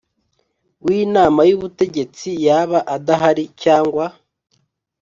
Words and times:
W 0.85 0.87
inama 1.03 1.41
y 1.49 1.53
ubutegetsi 1.57 2.29
yaba 2.45 2.79
adahari 2.95 3.43
cyangwa 3.63 4.05